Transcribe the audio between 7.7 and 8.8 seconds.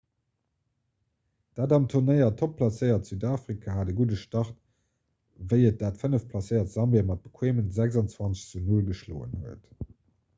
26 zu